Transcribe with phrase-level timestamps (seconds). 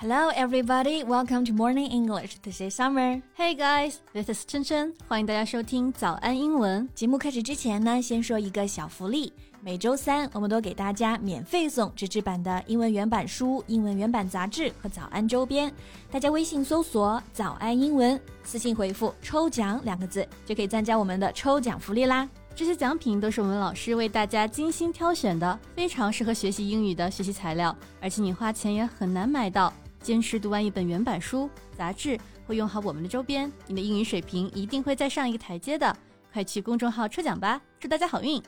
[0.00, 1.02] Hello, everybody.
[1.02, 2.38] Welcome to Morning English.
[2.44, 3.20] This is Summer.
[3.36, 4.92] Hey guys, this is Chenchen.。
[5.08, 6.88] 欢迎大家收听早安英文。
[6.94, 9.32] 节目开始之前呢，先说一个小福利。
[9.60, 15.68] 每周三，我们都给大家免费送纸质版的英文原版书、英文原版杂志和早安周边。
[16.12, 22.28] 大家微信搜索“早安英文”，私信回复“抽奖”两个字，就可以参加我们的抽奖福利啦。
[22.54, 29.72] 这些奖品都是我们老师为大家精心挑选的，非常适合学习英语的学习材料，而且你花钱也很难买到。
[30.02, 35.94] 坚持读完一本原版书、杂志，会用好我们的周边，你的英语水平一定会再上一个台阶的。
[36.32, 38.40] 快去公众号抽奖吧，祝大家好运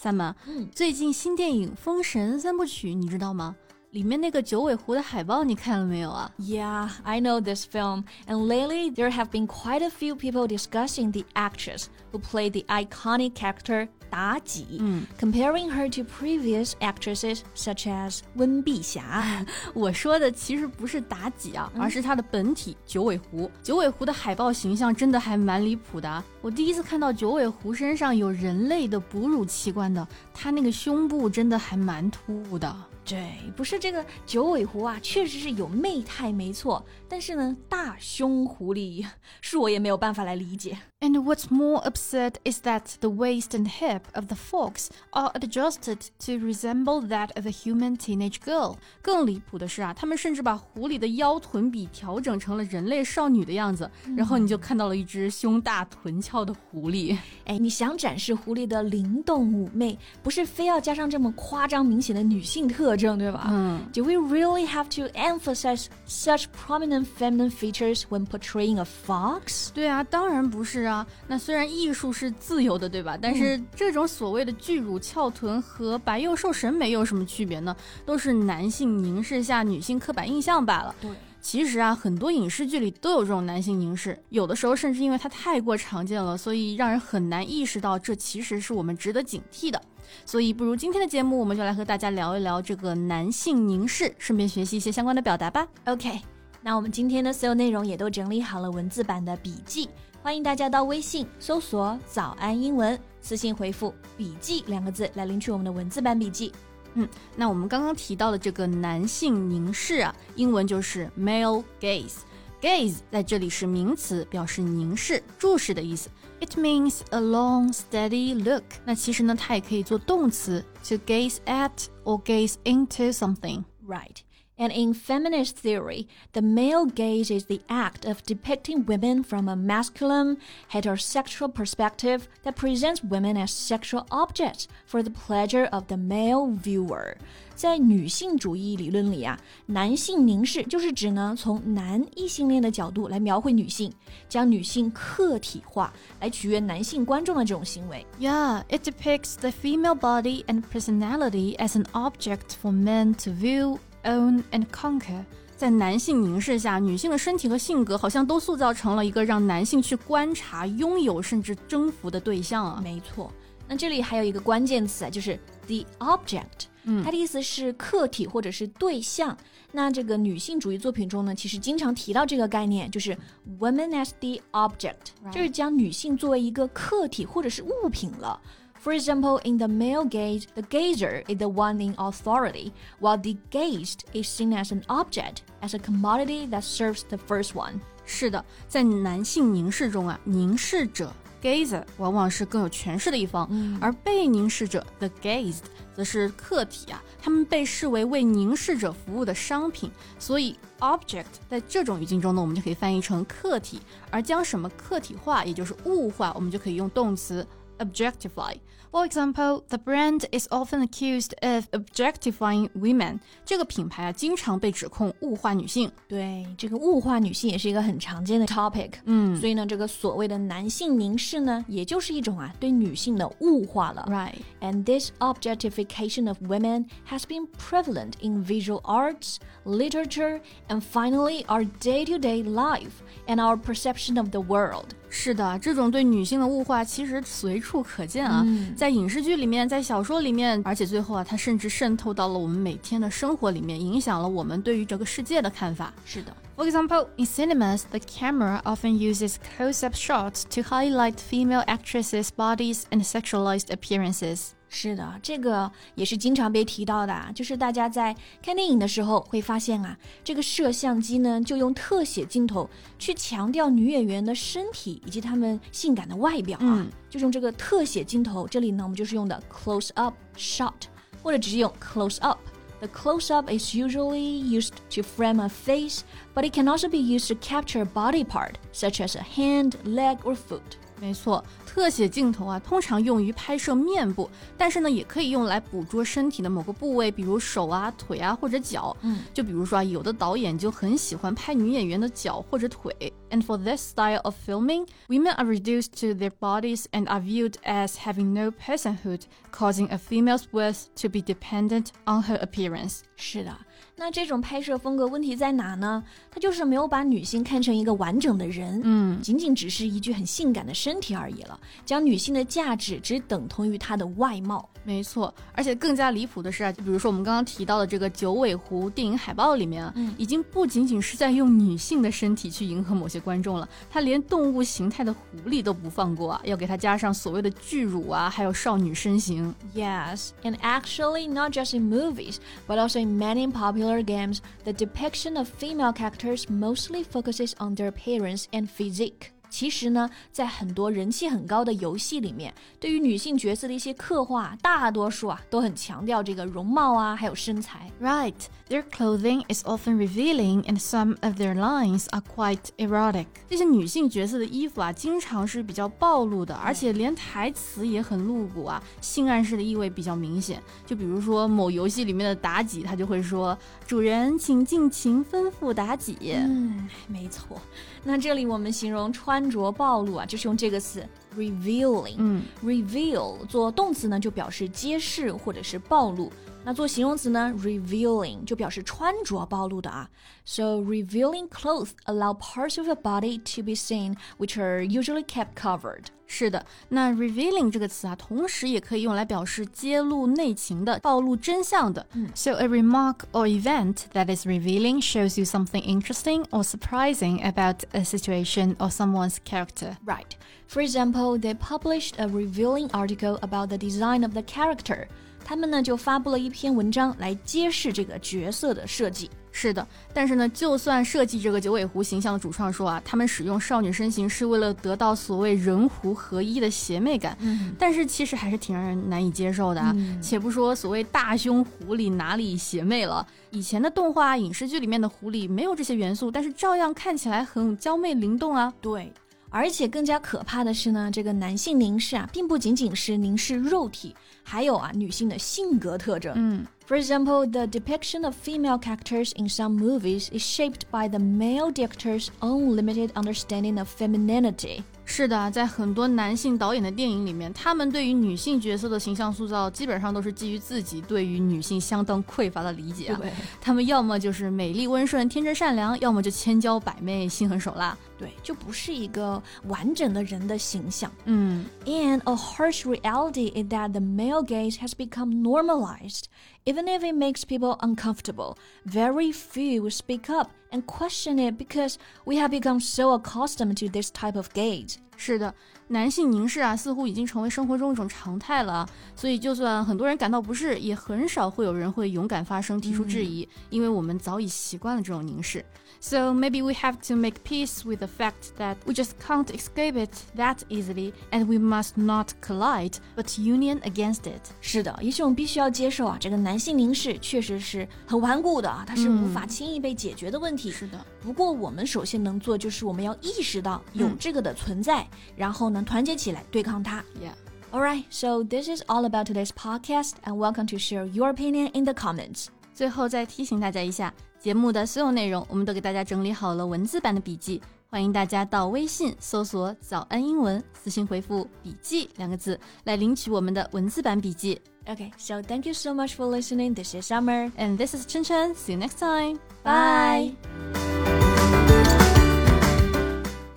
[0.00, 3.56] ！Summer，嗯，最近新电影《封神三部曲》你知道吗？
[3.95, 6.31] 里面那个九尾狐的海报你看了没有啊？
[6.39, 11.25] Yeah, I know this film, and lately there have been quite a few people discussing the
[11.33, 14.81] actress who played the iconic character 妲己,
[15.19, 19.45] comparing her to previous actresses such as 温碧霞。
[19.73, 23.49] 我说的其实不是妲己啊，而是她的本体九尾狐。
[23.61, 26.23] 九尾狐的海报形象真的还蛮离谱的。
[26.46, 32.72] 我第一次看到九尾狐身上有人类的哺乳器官的，它那个胸部真的还蛮突兀的。
[33.04, 36.84] 对，不是这个九尾狐啊，确实是有媚态，没错。
[37.08, 39.04] 但是呢，大胸狐狸
[39.40, 40.78] 是我也没有办法来理解。
[40.98, 46.32] And what's more absurd is that the waist and hip of the fox are adjusted to
[46.32, 48.76] resemble that of a human teenage girl。
[49.02, 57.16] 更离谱的是啊，他们甚至把狐狸的腰臀比调整成了人类少女的样子，然后你就看到了一只胸大臀翘的狐狸。
[57.44, 62.96] 哎，你想展示狐狸的灵动妩媚，不是非要加上这么夸张明显的女性特。
[62.96, 63.48] 征，对吧？
[63.50, 63.80] 嗯。
[63.92, 69.70] Do we really have to emphasize such prominent feminine features when portraying a fox？
[69.74, 71.06] 对啊，当然不是啊。
[71.26, 73.18] 那虽然艺术是自由的，对吧？
[73.20, 77.76] 但是这种所谓的巨乳翘臀和白幼瘦审美有什么区别呢？
[78.04, 80.94] 都是男性凝视下女性刻板印象罢了。
[81.00, 81.10] 对。
[81.48, 89.80] 其实啊，很多影视剧里都有这种男性凝视，有的时候甚至因为它太过常见了，所以让人很难意识到这其实是我们值得警惕的。
[90.24, 95.68] 所以，不如今天的节目，我们就来和大家聊一聊这个男性凝视，顺便学习一些相关的表达吧。
[95.84, 96.20] OK，
[96.62, 99.88] 那我们今天的所有内容也都整理好了文字版的笔记，
[100.24, 106.52] 欢迎大家到微信搜索“早安英文”，私信回复“笔记”两个字来领取我们的文字版笔记。
[106.96, 112.16] 嗯，那我们刚刚提到的这个男性凝视啊，英文就是 male gaze。
[112.60, 116.08] gaze 在这里是名词，表示凝视、注视的意思。
[116.40, 118.64] It means a long, steady look。
[118.84, 121.70] 那其实呢，它也可以做动词，to gaze at
[122.04, 123.64] or gaze into something。
[123.86, 124.16] Right.
[124.59, 129.55] And in feminist theory, the male gaze is the act of depicting women from a
[129.55, 130.37] masculine,
[130.71, 137.15] heterosexual perspective that presents women as sexual objects for the pleasure of the male viewer.
[137.55, 143.91] 在女性主义理论里啊，男性凝视就是指呢从男异性恋的角度来描绘女性，
[144.29, 148.05] 将女性客体化，来取悦男性观众的这种行为。
[148.19, 154.42] Yeah, it depicts the female body and personality as an object for men to view own
[154.50, 155.24] and conquer，
[155.56, 162.80] 在男性凝视下，女性的身体和性格好像都塑造成了一个让男性去观察、拥有甚至征服的对象啊。
[162.82, 163.30] 没错，
[163.68, 169.36] 那这里还有一个关键词啊，就是 the object，嗯，它的意思是客体或者是对象。
[169.72, 173.16] 那这个女性主义作品中呢，其实经常提到这个概念，就是
[173.58, 178.40] women as the object，就是将女性作为一个客体或者是物品了。
[178.83, 184.05] For example, in the male gaze, the gazer is the one in authority, while the gazed
[184.13, 187.79] is seen as an object, as a commodity that serves the first one.
[188.05, 191.13] 是的，在男性凝视中啊，凝视者
[191.43, 195.65] gazer 往往是更有权势的一方，嗯、而被凝视者 the gazed
[195.95, 199.91] 则是客体啊，他们被视为为凝视者服务的商品。
[200.17, 207.45] 所以 object 在这种语境中呢，我们就可以翻译成客体，而将什么客体化，也就是物化，我们就可以用动词
[207.79, 208.55] objectify.
[208.91, 213.21] For example, the brand is often accused of objectifying women.
[213.45, 215.89] 这个品牌啊，经常被指控物化女性。
[216.09, 218.95] 对，这个物化女性也是一个很常见的 topic。
[219.05, 224.05] 嗯，所以呢，这个所谓的男性凝视呢，也就是一种啊对女性的物化了。
[224.09, 224.35] Right.
[224.59, 231.65] And this objectification of women has been prevalent in visual arts, literature, and finally our
[231.79, 234.87] day-to-day life and our perception of the world.
[235.09, 245.93] 是的，这种对女性的物化其实随 处可见啊，嗯、在影视剧里面，在小说里面，而且最后啊，它甚至渗透到了我们每天的生活里面，影响了我们对于这个世界的看法。
[246.05, 246.35] 是的。
[246.57, 253.03] For example, in cinemas, the camera often uses close-up shots to highlight female actresses' bodies and
[253.03, 254.49] sexualized appearances.
[254.78, 262.68] 是的，这个也是经常被提到的，就是大家在看电影的时候会发现啊，这个摄像机呢就用特写镜头
[262.98, 268.46] 去强调女演员的身体以及她们性感的外表啊，就用这个特写镜头。
[268.46, 270.74] 这里呢，我们就是用的 close up shot，
[271.22, 272.38] 或者直接用 close up。
[272.80, 276.00] The close up is usually used to frame a face,
[276.34, 279.76] but it can also be used to capture a body part, such as a hand,
[279.84, 280.76] leg, or foot.
[280.99, 288.95] 没错，特写镜头啊，通常用于拍摄面部，但是呢，也可以用来捕捉身体的某个部位，比如手啊、腿啊或者脚。
[289.01, 293.11] 嗯，就比如说啊，有的导演就很喜欢拍女演员的脚或者腿。
[293.31, 297.95] And for this style of filming, women are reduced to their bodies and are viewed as
[297.95, 299.21] having no personhood,
[299.51, 302.99] causing a female's worth to be dependent on her appearance.
[303.15, 303.57] 是的。
[303.96, 306.02] 那这种拍摄风格问题在哪呢？
[306.30, 314.68] 它就是没有把女性看成一个完整的人，嗯，仅仅只是一具很性感的身体而已了，将女性的价值只等同于她的外貌。
[314.84, 329.52] 没错，而且更加离谱的是啊，就比如说我们刚刚提到的这个九尾狐电影海报里面啊，已经不仅仅是在用女性的身体去迎合某些观众了，他连动物形态的狐狸都不放过啊，要给它加上所谓的巨乳啊，还有少女身形。
[329.74, 332.36] Yes, and actually not just in movies,
[332.68, 337.88] but also in many popular games, the depiction of female characters mostly focuses on their
[337.88, 339.32] appearance and physique.
[339.56, 347.90] 其实呢，在很多人气很高的游戏里面，对于女性角色的一些刻画，大多数啊都很强调这个容貌啊，还有身材。
[347.98, 348.34] Right,
[348.68, 353.24] their clothing is often revealing, and some of their lines are quite erotic.
[353.48, 360.62] 这些女性角色的衣服啊，经常是比较暴露的，而且连台词也很露骨啊，性暗示的意味比较明显。
[360.84, 363.56] 就比如说某游戏里面的妲己，她就会说
[363.88, 367.58] ：“主人，请尽情吩咐妲己。”嗯，没错。
[368.04, 369.45] 那这里我们形容穿。
[369.46, 371.06] 穿着暴露啊，就是用这个词。
[371.37, 372.15] revealing。
[372.17, 376.31] 嗯，reveal 做动词呢，就表示揭示或者是暴露。
[376.63, 380.07] 那做形容词呢，revealing 就表示穿着暴露的啊。
[380.45, 386.05] So revealing clothes allow parts of the body to be seen, which are usually kept covered.
[386.27, 392.05] 是的，那 revealing 这个词啊，同时也可以用来表示揭露内情的、暴露真相的。
[392.13, 398.03] 嗯，So a remark or event that is revealing shows you something interesting or surprising about a
[398.03, 399.97] situation or someone's character.
[400.05, 400.37] Right.
[400.67, 405.06] For example, They published a revealing article about the design of the character.
[405.44, 409.30] 他们呢就发布了一篇文章来揭示这个角色的设计。
[409.52, 417.38] 是的，但是呢，就算设计这个九尾狐形象的主创说啊，他们使用少女身形是为了得到所谓人狐合一的邪魅感，
[417.78, 419.96] 但是其实还是挺让人难以接受的啊。
[420.20, 428.70] 且不说所谓大胸狐狸哪里邪魅了，以前的动画影视剧里面的狐狸没有这些元素，但是照样看起来很娇媚灵动啊。
[428.82, 429.10] 对。
[429.48, 436.32] 而且更加可怕的是呢，这个男性凝视啊，并不仅仅是凝视肉体，还有啊女性的性格特征。
[436.36, 441.71] 嗯 ，For example, the depiction of female characters in some movies is shaped by the male
[441.71, 444.83] director's own limited understanding of femininity.
[445.03, 453.19] 是的，在很多男性导演的电影里面，他们对于女性角色的形象塑造，基本上都是基于自己对于女性相当匮乏的理解啊。
[453.59, 457.97] 他们要么就是美丽温顺、天真善良，要么就千娇百媚、心狠手辣。
[458.17, 461.11] 对，就不是一个完整的人的形象。
[461.25, 466.25] 嗯，And a harsh reality is that the male gaze has become normalized.
[466.68, 472.35] Even if it makes people uncomfortable, very few speak up and question it because we
[472.35, 474.95] have become so accustomed to this type of gaze.
[475.17, 475.53] 是的，
[475.89, 478.89] 男性凝视啊，似乎已经成为生活中一种常态了。
[479.15, 485.63] 所以，就算很多人感到不适，也很少会有人会勇敢发声提出质疑，因为我们早已习惯了这种凝视。
[485.99, 490.11] So maybe we have to make peace with the fact that we just can't escape it
[490.35, 494.41] that easily, and we must not collide, but union against it.
[494.59, 500.64] 是的，也许我们必须要接受啊，这个男性凝视确实是很顽固的啊，它是无法轻易被解决的问题。
[500.65, 501.04] 嗯是的。
[501.20, 505.06] 不过我们首先能做就是我们要意识到有这个的存在，
[505.36, 507.04] 然后呢团结起来对抗它。
[507.20, 507.32] Yeah.
[507.72, 511.84] Alright, so this is all about today's podcast, and welcome to share your opinion in
[511.84, 512.46] the comments.
[512.72, 524.60] 最后再提醒大家一下，节目的所有内容我们都给大家整理好了文字版的笔记，欢迎大家到微信搜索“早安英文”，私信回复“笔记”两个字来领取我们的文字版笔记。
[524.87, 526.73] Okay, so thank you so much for listening.
[526.73, 528.55] This is Summer, and this is Chen Chen.
[528.55, 529.39] See you next time.
[529.63, 530.33] Bye.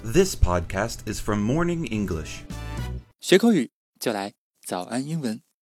[0.03, 2.45] This podcast is from Morning English.
[3.21, 4.33] 学口语就来
[4.67, 5.45] 早安英文。